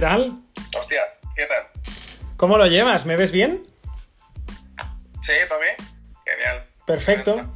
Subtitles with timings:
[0.00, 0.40] ¿Qué tal?
[0.78, 1.02] Hostia,
[1.36, 1.68] ¿qué tal?
[2.38, 3.04] ¿Cómo lo llevas?
[3.04, 3.66] ¿Me ves bien?
[5.20, 5.74] Sí, también.
[6.24, 6.64] Genial.
[6.86, 7.50] Perfecto.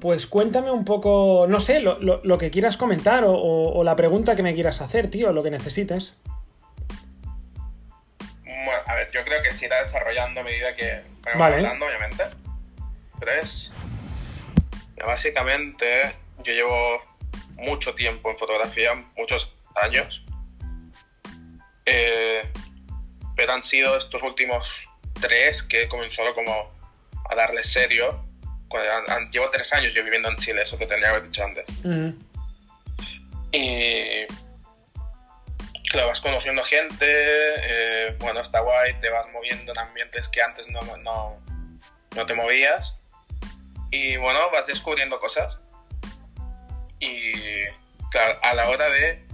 [0.00, 3.82] Pues cuéntame un poco, no sé, lo, lo- lo que quieras comentar o, o- o
[3.82, 6.16] la pregunta que me quieras hacer, tío, lo que necesites.
[8.44, 11.56] Bueno, a ver, yo creo que se irá desarrollando a medida que vayamos Vale.
[11.56, 12.22] hablando, obviamente.
[13.18, 13.72] ¿Crees?
[15.04, 17.02] Básicamente, yo llevo
[17.56, 20.24] mucho tiempo en fotografía, muchos años.
[21.90, 22.42] Eh,
[23.36, 24.68] pero han sido estos últimos
[25.20, 26.70] tres que he comenzado como
[27.30, 28.24] a darle serio.
[28.72, 31.42] Han- han- llevo tres años yo viviendo en Chile, eso que tenía que haber dicho
[31.44, 31.64] antes.
[33.52, 34.26] Y
[35.90, 40.68] claro, vas conociendo gente, eh, bueno, está guay, te vas moviendo en ambientes que antes
[40.68, 41.40] no, no,
[42.14, 42.96] no te movías.
[43.90, 45.56] Y bueno, vas descubriendo cosas.
[47.00, 47.62] Y
[48.10, 49.24] claro, a la hora de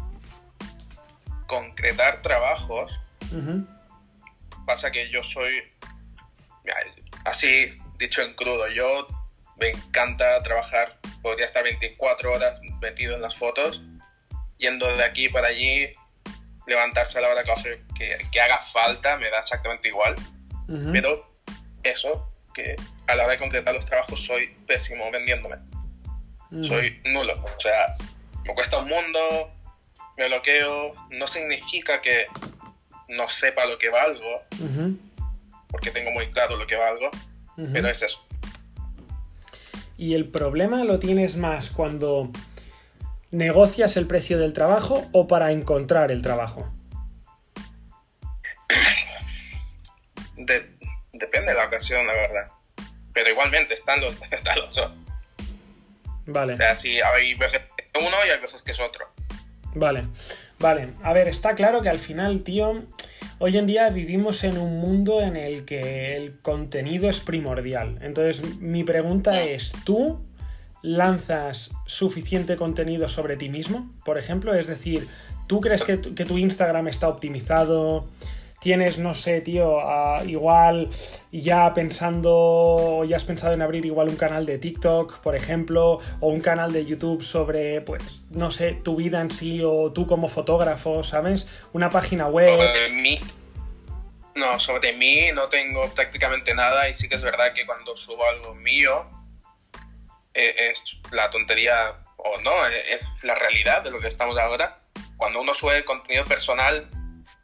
[1.47, 2.99] concretar trabajos,
[4.67, 5.63] pasa que yo soy,
[7.25, 9.07] así dicho en crudo, yo
[9.57, 13.83] me encanta trabajar, podría estar 24 horas metido en las fotos,
[14.59, 15.95] yendo de aquí para allí,
[16.67, 20.15] levantarse a la hora que, que, que haga falta, me da exactamente igual,
[20.69, 20.93] Ujú.
[20.93, 21.33] pero
[21.83, 25.57] eso, que a la hora de concretar los trabajos soy pésimo vendiéndome,
[26.63, 27.97] soy nulo, o sea,
[28.45, 29.53] me cuesta un mundo,
[30.17, 32.27] me bloqueo, no significa que
[33.09, 34.43] no sepa lo que valgo,
[35.69, 37.11] porque tengo muy claro lo que valgo,
[37.73, 38.27] pero es eso.
[39.97, 42.31] ¿Y el problema lo tienes más cuando
[43.31, 46.69] negocias el precio del trabajo o para encontrar el trabajo?
[50.37, 50.75] De-
[51.13, 52.47] depende de la ocasión, la verdad.
[53.13, 54.91] Pero igualmente están los, están los dos.
[56.27, 56.55] Vale.
[56.55, 59.07] O sea, sí, hay veces que es uno y hay veces que es otro.
[59.75, 60.05] Vale,
[60.59, 60.91] vale.
[61.03, 62.85] A ver, está claro que al final, tío,
[63.39, 67.99] hoy en día vivimos en un mundo en el que el contenido es primordial.
[68.01, 70.21] Entonces, mi pregunta es, ¿tú
[70.83, 73.91] lanzas suficiente contenido sobre ti mismo?
[74.05, 75.09] Por ejemplo, es decir,
[75.47, 78.07] ¿tú crees que tu, que tu Instagram está optimizado?
[78.65, 79.77] Tienes, no sé, tío,
[80.25, 80.89] igual
[81.31, 86.29] ya pensando, ya has pensado en abrir igual un canal de TikTok, por ejemplo, o
[86.29, 90.29] un canal de YouTube sobre, pues, no sé, tu vida en sí o tú como
[90.29, 91.67] fotógrafo, ¿sabes?
[91.75, 92.57] Una página web.
[92.57, 93.21] Sobre mí.
[94.35, 98.27] No, sobre mí no tengo prácticamente nada y sí que es verdad que cuando subo
[98.27, 99.05] algo mío
[100.33, 104.81] eh, es la tontería o no, eh, es la realidad de lo que estamos ahora.
[105.19, 106.89] Cuando uno sube contenido personal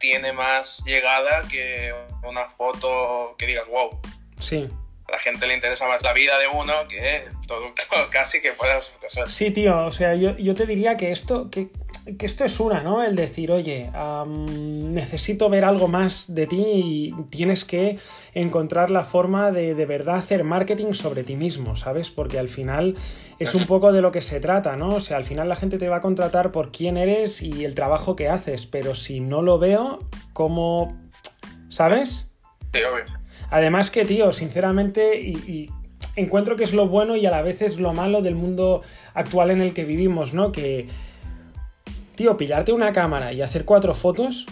[0.01, 1.95] tiene más llegada que
[2.25, 4.01] una foto que digas, wow,
[4.39, 4.67] Sí.
[5.07, 7.63] a la gente le interesa más la vida de uno que todo
[8.11, 8.91] casi que puedas.
[9.27, 11.69] Sí, tío, o sea, yo, yo te diría que esto, que,
[12.17, 13.03] que esto es una, ¿no?
[13.03, 13.91] El decir, oye,
[14.27, 17.99] necesito ver algo más de ti y tienes que
[18.35, 22.11] encontrar la forma de de verdad hacer marketing sobre ti mismo, ¿sabes?
[22.11, 22.97] Porque al final
[23.39, 24.97] es un poco de lo que se trata, ¿no?
[24.97, 27.75] O sea, al final la gente te va a contratar por quién eres y el
[27.75, 30.01] trabajo que haces, pero si no lo veo,
[30.33, 30.99] ¿cómo...
[31.69, 32.33] ¿Sabes?
[32.73, 33.05] Sí, obvio.
[33.51, 35.71] Además que, tío, sinceramente, y, y
[36.17, 38.83] encuentro que es lo bueno y a la vez es lo malo del mundo
[39.15, 40.53] actual en el que vivimos, ¿no?
[40.53, 40.89] Que,
[42.21, 44.47] tío, pillarte una cámara y hacer cuatro fotos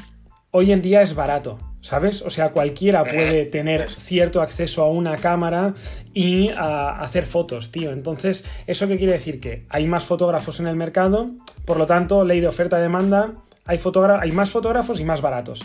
[0.53, 2.23] hoy en día es barato, ¿sabes?
[2.23, 5.75] O sea, cualquiera puede tener cierto acceso a una cámara
[6.15, 7.93] y a hacer fotos, tío.
[7.93, 9.39] Entonces, ¿eso qué quiere decir?
[9.39, 11.33] Que hay más fotógrafos en el mercado,
[11.67, 13.35] por lo tanto, ley de oferta-demanda,
[13.67, 13.79] hay,
[14.19, 15.63] hay más fotógrafos y más baratos.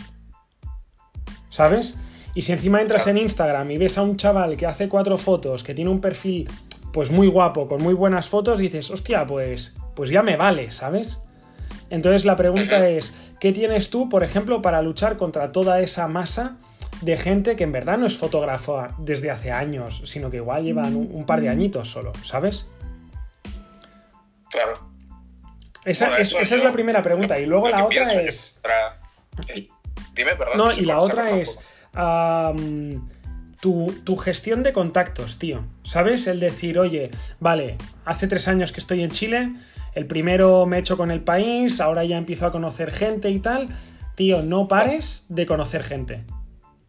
[1.48, 1.96] ¿Sabes?
[2.34, 5.64] Y si encima entras en Instagram y ves a un chaval que hace cuatro fotos,
[5.64, 6.50] que tiene un perfil
[6.92, 11.23] pues muy guapo, con muy buenas fotos, dices, hostia, pues, pues ya me vale, ¿sabes?
[11.94, 16.56] Entonces la pregunta es, ¿qué tienes tú, por ejemplo, para luchar contra toda esa masa
[17.00, 20.96] de gente que en verdad no es fotógrafa desde hace años, sino que igual llevan
[20.96, 22.70] un, un par de añitos solo, ¿sabes?
[24.50, 24.74] Claro.
[25.84, 27.38] Esa, Bueno, es, la primera pregunta.
[27.38, 28.56] Y luego la otra es...
[28.58, 28.96] otra-
[29.54, 29.68] es-
[30.14, 30.56] Dime, perdón.
[30.56, 31.58] No, y la otra es.
[33.64, 35.64] Tu, tu gestión de contactos, tío.
[35.84, 36.26] ¿Sabes?
[36.26, 39.54] El decir, oye, vale, hace tres años que estoy en Chile,
[39.94, 43.40] el primero me he hecho con el país, ahora ya empiezo a conocer gente y
[43.40, 43.68] tal.
[44.16, 46.24] Tío, no pares de conocer gente.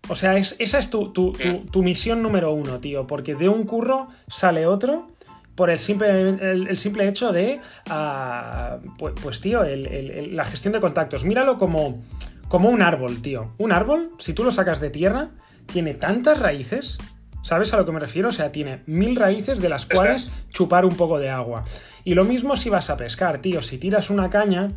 [0.10, 3.48] O sea, es, esa es tu, tu- tu- tu misión número uno, tío, porque de
[3.48, 5.08] un curro sale otro
[5.56, 10.74] por el simple, el, el simple hecho de, ah, pues, pues, tío, el- la gestión
[10.74, 11.24] de contactos.
[11.24, 12.04] Míralo como,
[12.50, 13.54] como un árbol, tío.
[13.60, 15.30] Un árbol, si tú lo sacas de tierra,
[15.66, 16.98] tiene tantas raíces.
[17.42, 18.30] ¿Sabes a lo que me refiero?
[18.30, 21.64] O sea, tiene mil raíces de las cuales chupar un poco de agua.
[22.04, 23.62] Y lo mismo si vas a pescar, tío.
[23.62, 24.72] Si tiras una caña,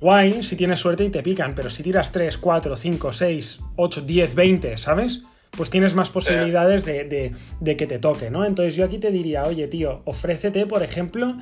[0.00, 4.00] guay si tienes suerte y te pican, pero si tiras 3, 4, 5, 6, 8,
[4.02, 5.24] 10, 20, ¿sabes?
[5.50, 8.44] Pues tienes más posibilidades de, de, de que te toque, ¿no?
[8.44, 11.36] Entonces yo aquí te diría, oye, tío, ofrécete, por ejemplo,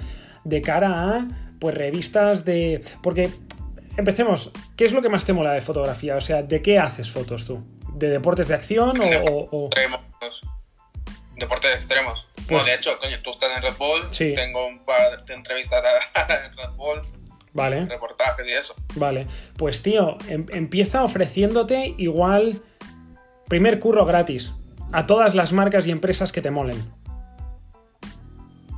[0.44, 1.28] de cara a,
[1.58, 2.82] pues, revistas de...
[3.02, 3.30] Porque,
[3.96, 6.16] empecemos, ¿qué es lo que más te mola de fotografía?
[6.16, 7.62] O sea, ¿de qué haces fotos tú?
[7.94, 9.04] ¿De deportes de acción o...?
[9.04, 9.66] o, o...
[9.66, 10.00] Extremos.
[11.36, 12.26] Deportes extremos.
[12.34, 14.34] Pues- Pues, de hecho, coño, tú estás en Red Bull, Sí.
[14.34, 15.82] tengo un par de entrevistas
[16.28, 17.00] en Red Bull,
[17.52, 17.86] Vale.
[17.86, 18.74] reportajes y eso.
[18.94, 22.62] Vale, pues tío, em- empieza ofreciéndote igual
[23.48, 24.54] primer curro gratis
[24.92, 26.82] a todas las marcas y empresas que te molen.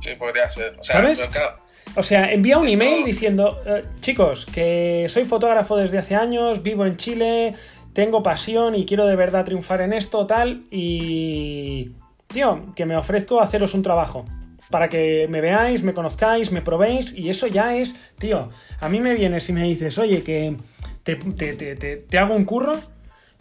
[0.01, 0.77] Sí, podría ser.
[0.79, 1.29] O sea, ¿Sabes?
[1.95, 6.85] O sea, envía un email diciendo, eh, chicos, que soy fotógrafo desde hace años, vivo
[6.85, 7.53] en Chile,
[7.95, 11.91] tengo pasión y quiero de verdad triunfar en esto, tal, y...
[12.27, 14.25] Tío, que me ofrezco a haceros un trabajo.
[14.69, 18.49] Para que me veáis, me conozcáis, me probéis, y eso ya es, tío,
[18.81, 20.57] a mí me vienes y me dices, oye, que
[21.03, 22.75] te, te- te- te- hago un curro,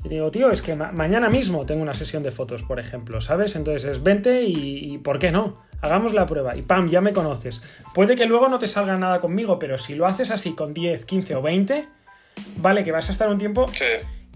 [0.05, 3.21] y digo, tío, es que ma- mañana mismo tengo una sesión de fotos, por ejemplo,
[3.23, 3.57] ¿sabes?
[3.57, 5.57] Entonces es vente y, y ¿por qué no?
[5.81, 7.63] Hagamos la prueba y pam, ya me conoces.
[7.95, 11.05] Puede que luego no te salga nada conmigo, pero si lo haces así con 10,
[11.07, 11.89] 15 o 20,
[12.59, 13.85] vale, que vas a estar un tiempo sí.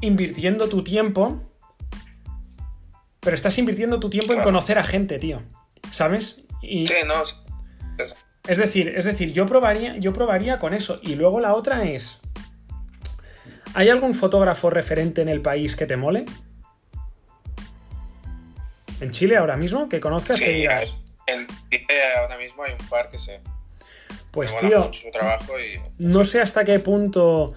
[0.01, 1.43] Invirtiendo tu tiempo,
[3.21, 5.43] pero estás invirtiendo tu tiempo en conocer a gente, tío.
[5.91, 6.45] ¿Sabes?
[6.63, 7.23] Y, Sí, no.
[7.23, 11.01] es- decir, es decir, yo probaría, yo probaría con eso.
[11.03, 12.21] Y luego la otra es.
[13.75, 16.25] ¿Hay algún fotógrafo referente en el país que te mole?
[19.01, 19.89] ¿En Chile ahora mismo?
[19.89, 20.95] Que conozcas que digas.
[21.27, 21.87] en Chile
[22.19, 23.41] ahora mismo hay un par que se
[24.31, 27.53] Pues tío, mucho su trabajo y no sé hasta qué punto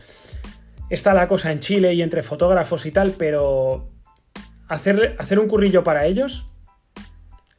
[0.91, 3.89] está la cosa en Chile y entre fotógrafos y tal, pero
[4.67, 6.45] hacer, hacer un currillo para ellos,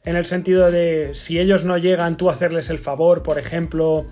[0.05, 4.05] en el sentido de si ellos no llegan, tú hacerles el favor, por ejemplo,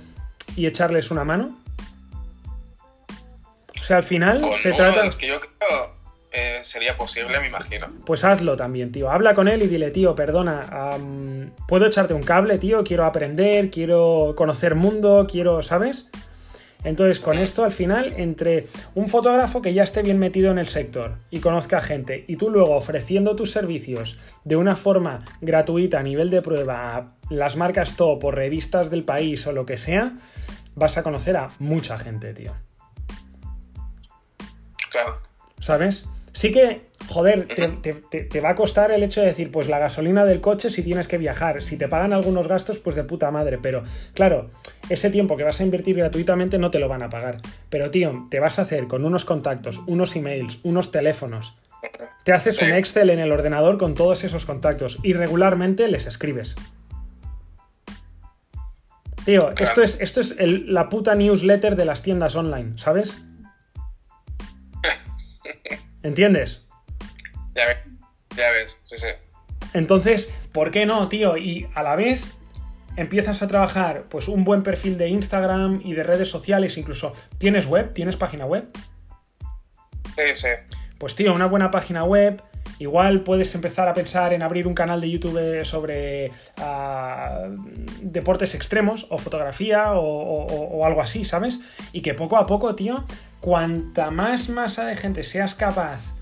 [0.56, 1.58] y echarles una mano.
[3.80, 5.02] O sea, al final con se trata...
[5.02, 5.96] de los que yo creo
[6.32, 7.90] eh, sería posible, me imagino.
[8.06, 9.12] Pues hazlo también, tío.
[9.12, 12.84] Habla con él y dile, tío, perdona, am, ¿puedo echarte un cable, tío?
[12.84, 16.10] Quiero aprender, quiero conocer mundo, quiero, ¿sabes?
[16.84, 20.68] Entonces, con esto, al final, entre un fotógrafo que ya esté bien metido en el
[20.68, 26.04] sector y conozca gente, y tú luego ofreciendo tus servicios de una forma gratuita a
[26.04, 30.16] nivel de prueba a las marcas top o revistas del país o lo que sea,
[30.76, 32.54] vas a conocer a mucha gente, tío.
[34.90, 35.22] Claro.
[35.60, 36.08] ¿Sabes?
[36.34, 39.68] Sí que, joder, te, te- te- te va a costar el hecho de decir, pues
[39.68, 41.62] la gasolina del coche si tienes que viajar.
[41.62, 43.60] Si te pagan algunos gastos, pues de puta madre.
[43.62, 43.84] Pero,
[44.14, 44.50] claro,
[44.90, 47.42] ese tiempo que vas a invertir gratuitamente no te lo van a pagar.
[47.70, 51.56] Pero, tío, te vas a hacer con unos contactos, unos emails, unos teléfonos.
[52.24, 56.56] Te haces un Excel en el ordenador con todos esos contactos y regularmente les escribes.
[59.26, 63.18] Tío, esto es, esto es el- la puta newsletter de las tiendas online, ¿sabes?
[66.04, 66.68] ¿Entiendes?
[67.56, 67.78] Ya ves,
[68.36, 69.08] ya ves, sí, sí.
[69.74, 71.38] Entonces, ¿por qué no, tío?
[71.38, 72.34] Y a la vez
[72.98, 77.68] empiezas a trabajar pues un buen perfil de Instagram y de redes sociales, incluso tienes
[77.68, 78.68] web, tienes página web.
[80.16, 80.48] Sí, sí.
[80.98, 82.42] Pues tío, una buena página web.
[82.80, 87.48] Igual puedes empezar a pensar en abrir un canal de YouTube sobre ah,
[88.02, 91.62] deportes extremos o fotografía o- o algo así, ¿sabes?
[91.94, 93.06] Y que poco a poco, tío,
[93.42, 96.16] cuanta más masa de gente seas capaz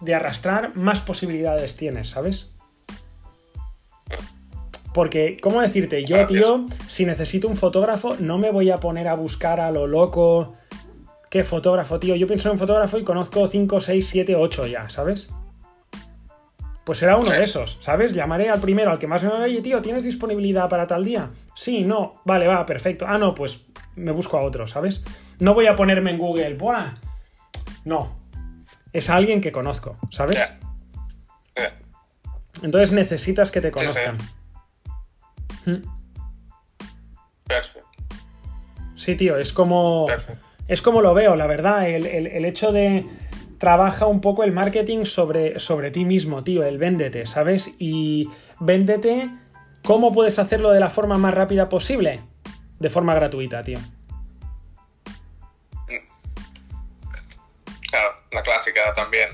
[0.00, 2.52] de arrastrar, más posibilidades tienes, ¿sabes?
[4.94, 6.04] Porque, ¿cómo decirte?
[6.04, 9.86] Yo, tío, si necesito un fotógrafo, no me voy a poner a buscar a lo
[9.86, 10.54] loco.
[11.30, 12.16] ¿Qué fotógrafo, tío?
[12.16, 15.30] Yo pienso en un fotógrafo y conozco 5, 6, 7, 8 ya, ¿sabes?
[16.84, 18.14] Pues será uno de esos, ¿sabes?
[18.14, 21.30] Llamaré al primero, al que más me oye, tío, ¿tienes disponibilidad para tal día?
[21.54, 23.04] Sí, no, vale, va, perfecto.
[23.06, 25.04] Ah, no, pues me busco a otro, ¿sabes?
[25.38, 26.94] No voy a ponerme en Google, ¡buah!
[27.84, 28.16] No.
[28.92, 30.42] Es alguien que conozco, ¿sabes?
[31.56, 31.62] Sí.
[32.62, 33.74] Entonces necesitas que te sí.
[33.74, 34.18] conozcan.
[37.46, 37.88] Perfecto.
[38.96, 40.06] Sí, tío, es como.
[40.66, 41.88] Es como lo veo, la verdad.
[41.88, 43.06] El, el- el hecho de.
[43.58, 46.62] Trabaja un poco el marketing sobre, sobre ti mismo, tío.
[46.64, 47.74] El véndete, ¿sabes?
[47.78, 48.28] Y
[48.60, 49.30] véndete.
[49.84, 52.20] ¿Cómo puedes hacerlo de la forma más rápida posible?
[52.78, 53.78] De forma gratuita, tío.
[58.32, 59.28] La clásica también.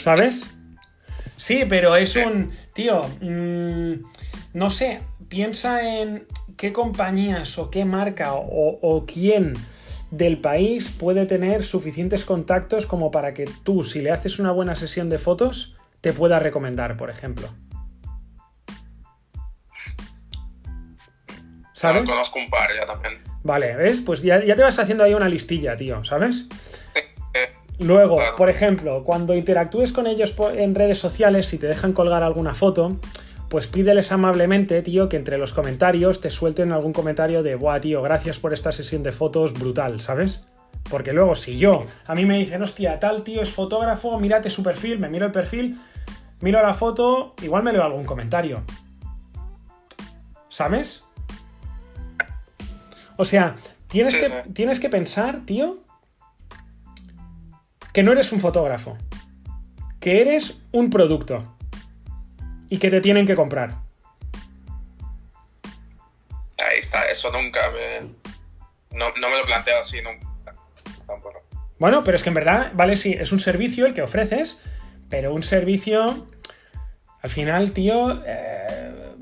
[0.00, 0.50] ¿Sabes?
[1.36, 2.52] Sí, pero es un.
[2.74, 3.94] Tío, mm,
[4.54, 5.00] no sé.
[5.28, 6.26] Piensa en
[6.58, 9.54] qué compañías o qué marca o, o quién
[10.10, 14.74] del país puede tener suficientes contactos como para que tú, si le haces una buena
[14.74, 17.48] sesión de fotos, te pueda recomendar, por ejemplo.
[21.72, 22.08] ¿Sabes?
[22.08, 23.22] Conozco un par ya también.
[23.42, 24.02] Vale, ¿ves?
[24.02, 26.46] Pues ya, ya te vas haciendo ahí una listilla, tío, ¿sabes?
[27.82, 32.54] Luego, por ejemplo, cuando interactúes con ellos en redes sociales, si te dejan colgar alguna
[32.54, 32.96] foto,
[33.48, 38.00] pues pídeles amablemente, tío, que entre los comentarios te suelten algún comentario de, buah, tío,
[38.00, 40.44] gracias por esta sesión de fotos brutal, ¿sabes?
[40.88, 44.62] Porque luego, si yo, a mí me dicen, hostia, tal tío es fotógrafo, mírate su
[44.62, 45.76] perfil, me miro el perfil,
[46.40, 48.62] miro la foto, igual me leo algún comentario.
[50.48, 51.04] ¿Sabes?
[53.16, 53.54] O sea,
[53.88, 55.81] tienes que, tienes que pensar, tío,
[57.92, 58.96] que no eres un fotógrafo,
[60.00, 61.56] que eres un producto
[62.68, 63.76] y que te tienen que comprar.
[66.58, 68.08] Ahí está, eso nunca me.
[68.96, 70.26] No, no me lo planteo así nunca.
[71.06, 71.42] Tampoco.
[71.78, 74.62] Bueno, pero es que en verdad, vale, sí, es un servicio el que ofreces,
[75.10, 76.28] pero un servicio,
[77.20, 79.14] al final, tío, eh,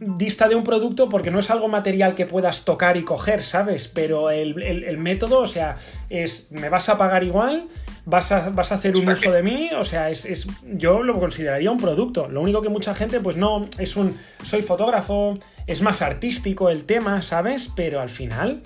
[0.00, 3.88] dista de un producto porque no es algo material que puedas tocar y coger, ¿sabes?
[3.88, 5.76] Pero el, el- el método, o sea,
[6.10, 7.68] es, me vas a pagar igual,
[8.08, 11.20] vas a, vas a hacer un uso de mí, o sea, es, es- yo lo
[11.20, 12.28] consideraría un producto.
[12.28, 16.84] Lo único que mucha gente, pues no, es un, soy fotógrafo, es más artístico el
[16.84, 17.70] tema, ¿sabes?
[17.76, 18.62] Pero al final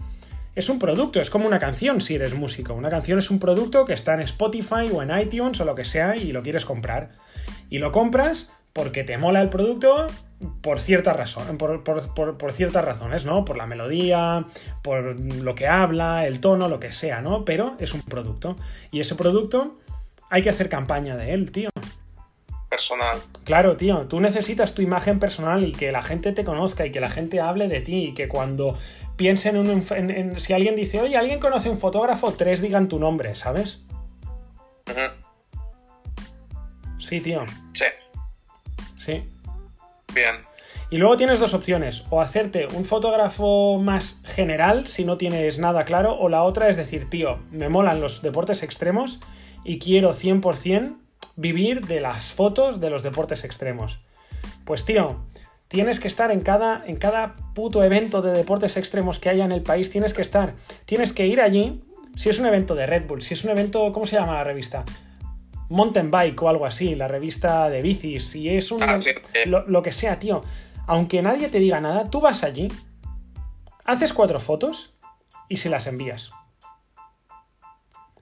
[0.55, 2.75] es un producto, es como una canción si eres músico.
[2.75, 5.85] Una canción es un producto que está en Spotify o en iTunes o lo que
[5.85, 7.11] sea y lo quieres comprar.
[7.69, 10.07] Y lo compras porque te mola el producto
[10.63, 13.45] por cierta razón, por, por- por- por ciertas razones, ¿no?
[13.45, 14.45] Por la melodía,
[14.83, 17.45] por lo que habla, el tono, lo que sea, ¿no?
[17.45, 18.57] Pero es un producto.
[18.91, 19.79] Y ese producto
[20.31, 21.71] hay que hacer campaña de él, tío.
[22.71, 23.21] Personal.
[23.45, 27.01] Claro, tío, tú necesitas tu imagen personal y que la gente te conozca y que
[27.01, 28.75] la gente hable de ti y que cuando
[29.17, 32.89] piensen en, un, en- en- si alguien dice, oye, alguien conoce un fotógrafo, tres digan
[32.89, 33.83] tu nombre, ¿sabes?
[36.99, 37.43] Sí, tío,
[37.75, 37.85] Sí,
[38.97, 39.29] sí.
[40.15, 40.37] Bien.
[40.91, 45.87] Y luego tienes dos opciones, o hacerte un fotógrafo más general si no tienes nada
[45.87, 49.21] claro, o la otra es decir, tío, me molan los deportes extremos
[49.65, 50.99] y quiero 100%
[51.37, 54.01] vivir de las fotos de los deportes extremos.
[54.67, 55.25] Pues tío,
[55.69, 59.53] tienes que estar en cada, en cada puto evento de deportes extremos que haya en
[59.53, 60.55] el país, tienes que estar,
[60.85, 61.83] tienes que ir allí,
[62.15, 64.45] si es un evento de Red Bull, si es un evento, ¿cómo se llama la
[64.45, 64.85] revista?
[65.73, 68.83] Mountain Bike o algo así, la revista de bicis, si es un...
[68.83, 69.49] Ah, sí, sí.
[69.49, 70.43] lo, lo que sea, tío.
[70.87, 72.69] Aunque nadie te diga nada, tú vas allí,
[73.85, 74.95] haces cuatro fotos
[75.49, 76.33] y se las envías.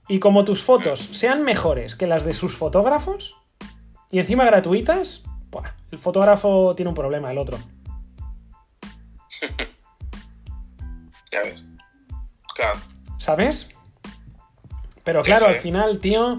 [0.09, 3.37] Y como tus fotos sean mejores que las de sus fotógrafos,
[4.11, 7.59] y encima gratuitas, buah, el fotógrafo tiene un problema, el otro.
[11.33, 11.65] Ya ves.
[12.57, 12.81] Claro.
[13.19, 13.69] ¿Sabes?
[15.05, 15.53] Pero claro, sí.
[15.53, 16.39] al final, tío.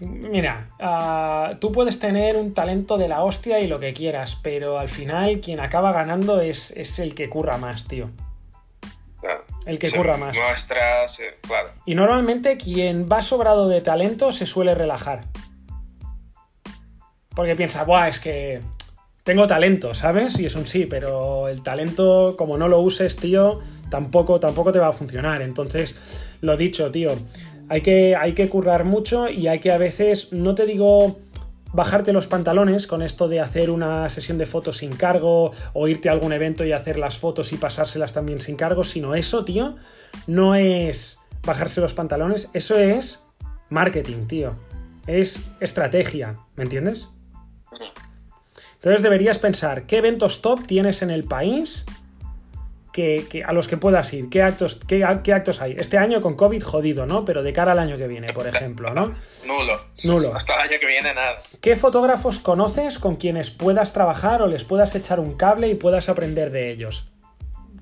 [0.00, 4.78] Mira, ah, tú puedes tener un talento de la hostia y lo que quieras, pero
[4.78, 8.10] al final quien acaba ganando es, es el que curra más, tío.
[9.20, 9.44] claro.
[9.66, 10.36] El que curra más.
[11.40, 11.70] Claro.
[11.86, 15.24] Y normalmente quien va sobrado de talento se suele relajar.
[17.34, 18.60] Porque piensa, buah, es que
[19.24, 20.38] tengo talento, ¿sabes?
[20.38, 24.78] Y es un sí, pero el talento, como no lo uses, tío, tampoco, tampoco te
[24.78, 25.40] va a funcionar.
[25.40, 27.12] Entonces, lo dicho, tío,
[27.68, 31.18] hay que, hay que currar mucho y hay que a veces, no te digo
[31.72, 36.08] bajarte los pantalones con esto de hacer una sesión de fotos sin cargo o irte
[36.08, 39.74] a algún evento y hacer las fotos y pasárselas también sin cargo, sino eso, tío,
[40.28, 43.24] no es bajarse los pantalones, eso es
[43.70, 44.54] marketing, tío.
[45.06, 47.08] Es estrategia, ¿me entiendes?
[48.74, 51.84] Entonces deberías pensar qué eventos top tienes en el país
[52.94, 55.74] que, que- a los que puedas ir, qué actos, qué, qué actos hay.
[55.76, 57.24] Este año con COVID jodido, ¿no?
[57.24, 59.16] Pero de cara al año que viene, por ejemplo, ¿no?
[59.48, 59.80] Nulo.
[60.04, 60.32] Nulo.
[60.36, 61.38] Hasta el año que viene nada.
[61.60, 66.08] ¿Qué fotógrafos conoces con quienes puedas trabajar o les puedas echar un cable y puedas
[66.08, 67.08] aprender de ellos?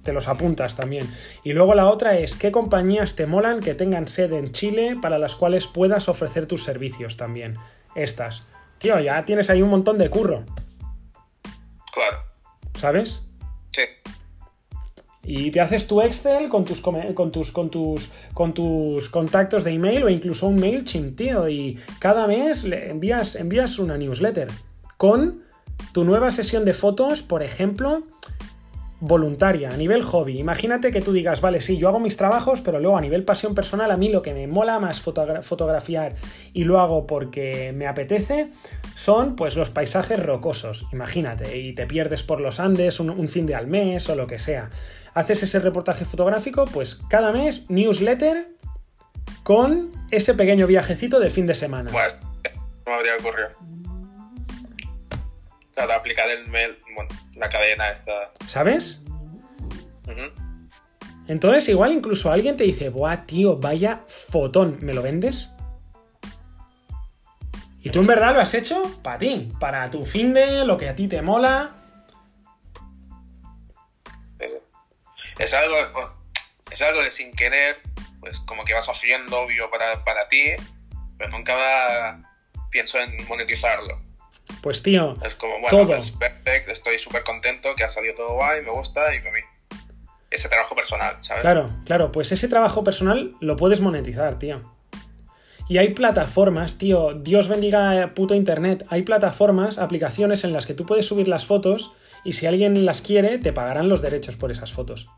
[0.02, 1.09] Te los apuntas también.
[1.45, 5.19] Y luego la otra es qué compañías te molan que tengan sede en Chile para
[5.19, 7.54] las cuales puedas ofrecer tus servicios también.
[7.95, 8.45] Estas.
[8.78, 10.45] Tío, ya tienes ahí un montón de curro,
[11.92, 12.19] Claro.
[12.75, 13.26] ¿sabes?
[13.73, 13.83] Sí.
[15.25, 19.71] Y te haces tu Excel con tus, con tus, con tus, con tus contactos de
[19.71, 21.49] email o incluso un MailChimp, tío.
[21.49, 24.49] Y cada mes le envías, envías una newsletter
[24.97, 25.43] con
[25.93, 28.02] tu nueva sesión de fotos, por ejemplo,
[29.02, 30.38] voluntaria, a nivel hobby.
[30.38, 33.52] Imagínate que tú digas, vale, sí, yo hago mis trabajos, pero luego a nivel pasión
[33.52, 36.14] personal, a mí lo que me mola más fotogra- fotografiar
[36.52, 38.50] y lo hago porque me apetece
[38.94, 43.56] son pues los paisajes rocosos, imagínate, y te pierdes por los Andes un, fin de
[43.56, 44.71] al mes o lo que sea.
[45.14, 48.52] Haces ese reportaje fotográfico, pues cada mes newsletter
[49.42, 51.90] con ese pequeño viajecito de fin de semana.
[51.90, 52.21] Pues
[52.87, 53.49] me habría ocurrido.
[55.75, 58.31] Claro, aplicar el mail, bueno, la cadena esta.
[58.47, 59.00] ¿Sabes?
[61.29, 65.50] Entonces, igual incluso alguien te dice, buah, tío, vaya fotón, ¿me lo vendes?
[67.81, 70.88] Y tú en verdad lo has hecho para ti, para tu fin de lo que
[70.88, 71.75] a ti te mola.
[75.38, 76.14] Es algo,
[76.71, 77.81] es algo que sin querer,
[78.21, 80.52] pues como que vas haciendo obvio para, para ti,
[81.19, 82.23] pero nunca va,
[82.71, 84.01] pienso en monetizarlo.
[84.61, 85.87] Pues tío, Es como, bueno, todo.
[85.87, 89.40] pues perfecto, estoy súper contento, que ha salido todo guay, me gusta y para mí.
[90.30, 91.42] Ese trabajo personal, ¿sabes?
[91.42, 94.62] Claro, claro, pues ese trabajo personal lo puedes monetizar, tío.
[95.68, 100.75] Y hay plataformas, tío, Dios bendiga eh, puto internet, hay plataformas, aplicaciones en las que
[100.75, 101.92] tú puedes subir las fotos
[102.25, 105.09] y si alguien las quiere, te pagarán los derechos por esas fotos.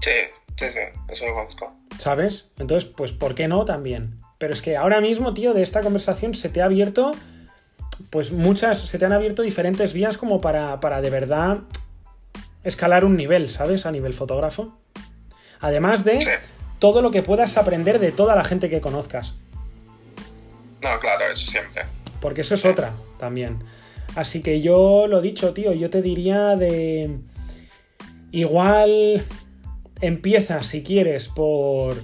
[0.00, 0.10] Sí,
[0.56, 1.74] sí, sí, eso lo conozco.
[1.98, 2.52] ¿Sabes?
[2.58, 4.20] Entonces, pues, ¿por qué no también?
[4.38, 7.12] Pero es que ahora mismo, tío, de esta conversación se te ha abierto,
[8.10, 11.58] pues muchas, se te han abierto diferentes vías como para, para de verdad
[12.64, 13.86] escalar un nivel, ¿sabes?
[13.86, 14.76] A nivel fotógrafo.
[15.60, 16.28] Además de Sí.
[16.78, 19.34] todo lo que puedas aprender de toda la gente que conozcas.
[20.82, 21.82] No, claro, eso siempre.
[22.20, 23.58] Porque eso es otra también.
[24.14, 27.18] Así que yo lo dicho, tío, yo te diría de.
[28.32, 29.22] Igual
[30.00, 31.96] empieza, si quieres, por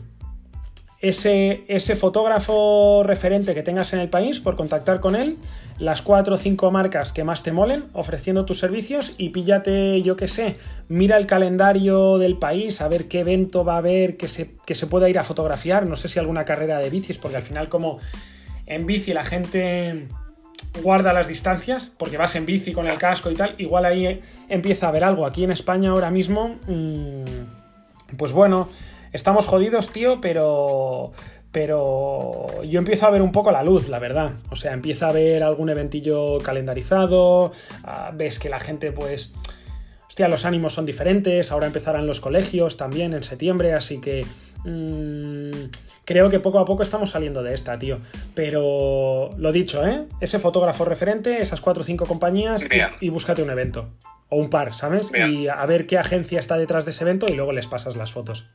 [1.01, 5.37] ese, ese fotógrafo referente que tengas en el país, por contactar con él,
[5.83, 10.15] las cuatro o cinco marcas que más te molen, ofreciendo tus servicios y píllate, yo
[10.15, 14.29] qué sé, mira el calendario del país, a ver qué evento va a haber que
[14.29, 17.37] se, que se pueda ir a fotografiar, no sé si alguna carrera de bicis, porque
[17.37, 17.99] al final como
[18.67, 20.07] en bici la gente
[20.85, 24.87] guarda las distancias, porque vas en bici con el casco y tal, igual ahí empieza
[24.87, 25.27] a haber algo.
[25.27, 27.25] Aquí en España ahora mismo, mmm,
[28.17, 28.69] pues bueno,
[29.13, 31.13] estamos jodidos, tío, pero...
[31.53, 34.31] Pero yo empiezo a ver un poco la luz, la verdad.
[34.51, 37.53] O sea, empieza a ver algún eventillo calendarizado, uh,
[38.15, 39.35] ves que la gente pues...
[40.09, 44.25] Hostia, los ánimos son diferentes, ahora empezarán los colegios también en septiembre, así que...
[44.65, 45.69] Mmm,
[46.05, 47.99] creo que poco a poco estamos saliendo de esta, tío.
[48.35, 50.07] Pero lo dicho, ¿eh?
[50.21, 53.91] Ese fotógrafo referente, esas cuatro o cinco compañías y, y, búscate un evento.
[54.29, 55.11] O un par, ¿sabes?
[55.11, 55.33] Bien.
[55.33, 58.13] Y a ver qué agencia está detrás de ese evento y luego les pasas las
[58.13, 58.49] fotos.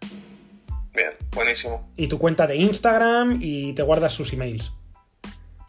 [0.97, 1.87] Bien, buenísimo.
[1.95, 4.73] Y tu cuenta de Instagram y te guardas sus emails.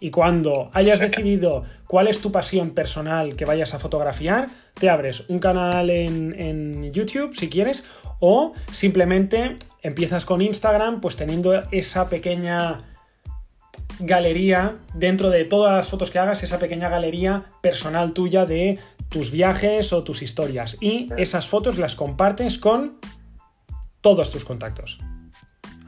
[0.01, 5.25] Y cuando hayas decidido cuál es tu pasión personal que vayas a fotografiar, te abres
[5.29, 7.85] un canal en, en, YouTube si quieres,
[8.21, 12.85] o simplemente empiezas con Instagram, pues teniendo esa pequeña
[13.99, 18.79] galería dentro de todas las fotos que hagas, esa pequeña galería personal tuya de
[19.11, 20.79] tus viajes o tus historias.
[20.81, 22.99] Y esas fotos las compartes con
[24.01, 25.01] todos tus contactos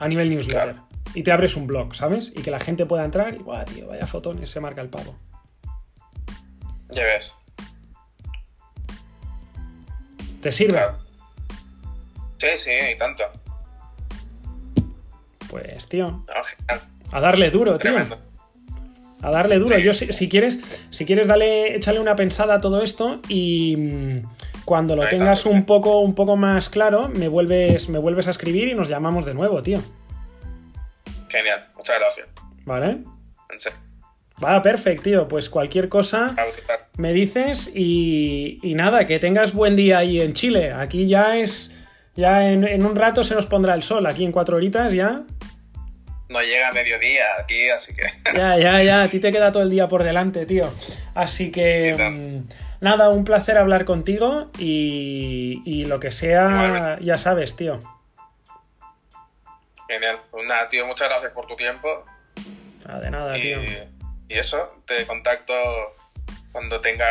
[0.00, 0.74] a nivel newsletter.
[0.74, 0.88] Claro.
[1.14, 2.32] Y te abres un blog, ¿sabes?
[2.34, 5.16] Y que la gente pueda entrar y, guau, tío, vaya fotones, se marca el pavo.
[6.90, 7.32] Ya ves.
[10.40, 10.72] ¿Te sirve?
[10.72, 10.98] Claro.
[12.38, 13.24] Sí, sí, y tanto.
[15.50, 16.10] Pues, tío.
[16.10, 16.24] No.
[17.12, 18.16] A darle duro, Tremendo.
[18.16, 18.30] tío.
[19.22, 19.76] A darle duro.
[19.76, 19.82] Sí.
[19.82, 24.22] Yo, si, si, quieres, si quieres, dale, échale una pensada a todo esto y mm,
[24.70, 28.30] cuando lo Ahí tengas un poco, un poco más claro, me vuelves, me vuelves a
[28.30, 29.80] escribir y nos llamamos de nuevo, tío.
[31.28, 32.28] Genial, muchas gracias.
[32.64, 32.98] ¿Vale?
[34.44, 35.26] Va, perfecto, tío.
[35.26, 36.36] Pues cualquier cosa
[36.98, 40.72] me dices y, y nada, que tengas buen día ahí en Chile.
[40.72, 41.74] Aquí ya es.
[42.14, 44.06] Ya en, en un rato se nos pondrá el sol.
[44.06, 45.24] Aquí en cuatro horitas ya.
[46.30, 48.04] No llega a mediodía aquí, así que.
[48.34, 49.02] Ya, ya, ya.
[49.02, 50.72] A ti te queda todo el día por delante, tío.
[51.14, 51.94] Así que.
[51.98, 52.48] Mm,
[52.82, 57.04] Nada, un placer hablar contigo y, y lo que sea, Igualmente.
[57.04, 57.78] ya sabes, tío.
[59.86, 60.18] Genial.
[60.30, 61.88] Pues nada, tío, muchas gracias por tu tiempo.
[62.86, 63.58] Nada de nada, Y, tío.
[64.28, 65.52] y eso, te contacto
[66.52, 67.06] cuando tenga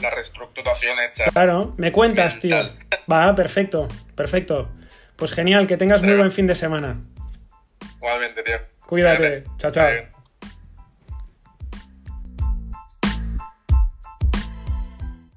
[0.00, 1.24] la reestructuración hecha.
[1.32, 2.56] Claro, me cuentas, tío.
[3.10, 4.70] Va, perfecto, perfecto.
[5.16, 6.96] Pues genial, que tengas muy buen fin de semana.
[8.00, 8.56] Igualmente, tío.
[8.86, 9.44] Cuídate.
[9.58, 9.86] Chao, chao.
[9.86, 10.19] Adiós.